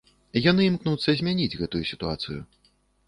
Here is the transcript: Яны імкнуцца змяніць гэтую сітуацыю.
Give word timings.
Яны 0.51 0.61
імкнуцца 0.69 1.15
змяніць 1.19 1.57
гэтую 1.63 1.83
сітуацыю. 1.91 2.39